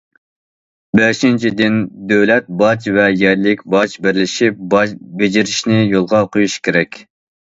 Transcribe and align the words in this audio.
بەشىنچىدىن، 0.99 1.75
دۆلەت 2.11 2.49
باج 2.61 2.87
ۋە 2.95 3.05
يەرلىك 3.25 3.61
باج 3.75 3.93
بىرلىشىپ 4.07 4.65
باج 4.75 4.97
بېجىرىشنى 5.21 5.79
يولغا 5.95 6.25
قويۇش 6.35 6.57
كېرەك. 6.69 6.99